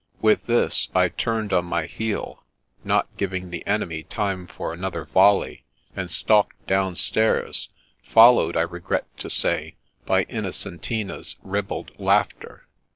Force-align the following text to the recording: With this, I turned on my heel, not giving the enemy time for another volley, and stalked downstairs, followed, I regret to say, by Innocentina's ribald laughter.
With 0.19 0.47
this, 0.47 0.89
I 0.95 1.09
turned 1.09 1.53
on 1.53 1.65
my 1.65 1.85
heel, 1.85 2.43
not 2.83 3.15
giving 3.17 3.51
the 3.51 3.63
enemy 3.67 4.01
time 4.01 4.47
for 4.47 4.73
another 4.73 5.05
volley, 5.05 5.63
and 5.95 6.09
stalked 6.09 6.65
downstairs, 6.65 7.69
followed, 8.01 8.57
I 8.57 8.61
regret 8.63 9.05
to 9.19 9.29
say, 9.29 9.75
by 10.07 10.25
Innocentina's 10.25 11.35
ribald 11.43 11.91
laughter. 11.99 12.65